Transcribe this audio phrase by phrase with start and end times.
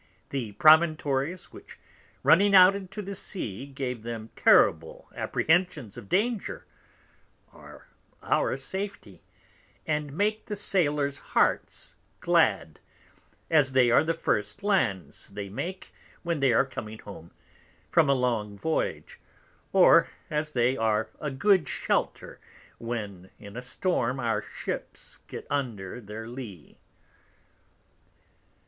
[0.31, 1.77] The Promontories which
[2.23, 6.65] running out into the Sea gave them terrible Apprehensions of Danger,
[7.53, 7.87] are
[8.23, 9.21] our Safety,
[9.85, 12.79] and make the Sailors Hearts glad,
[13.51, 15.93] as they are the first Lands they make
[16.23, 17.29] when they are coming Home
[17.91, 19.19] from a long Voyage,
[19.71, 22.39] or as they are a good shelter
[22.79, 26.79] when in a Storm our Ships get under their Lee.